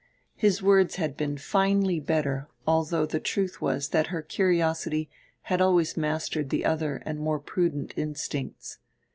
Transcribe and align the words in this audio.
His 0.35 0.63
words 0.63 0.95
had 0.95 1.15
been 1.15 1.37
"finely 1.37 1.99
better" 1.99 2.47
although 2.65 3.05
the 3.05 3.19
truth 3.19 3.61
was 3.61 3.89
that 3.89 4.07
her 4.07 4.23
curiosity 4.23 5.11
had 5.43 5.61
always 5.61 5.95
mastered 5.95 6.49
the 6.49 6.65
other 6.65 7.03
and 7.05 7.19
more 7.19 7.37
prudent 7.37 7.93
instincts. 7.95 8.79